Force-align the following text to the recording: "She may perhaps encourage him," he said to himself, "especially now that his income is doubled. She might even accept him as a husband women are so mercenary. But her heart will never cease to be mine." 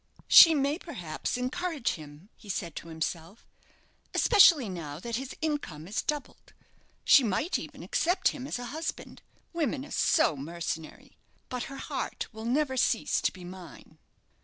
"She 0.27 0.55
may 0.55 0.79
perhaps 0.79 1.37
encourage 1.37 1.89
him," 1.91 2.29
he 2.35 2.49
said 2.49 2.75
to 2.77 2.87
himself, 2.87 3.47
"especially 4.15 4.67
now 4.67 4.99
that 4.99 5.17
his 5.17 5.35
income 5.43 5.87
is 5.87 6.01
doubled. 6.01 6.53
She 7.03 7.23
might 7.23 7.59
even 7.59 7.83
accept 7.83 8.29
him 8.29 8.47
as 8.47 8.57
a 8.57 8.65
husband 8.73 9.21
women 9.53 9.85
are 9.85 9.91
so 9.91 10.35
mercenary. 10.35 11.17
But 11.49 11.65
her 11.69 11.77
heart 11.77 12.29
will 12.33 12.45
never 12.45 12.77
cease 12.77 13.21
to 13.21 13.31
be 13.31 13.43
mine." 13.43 13.99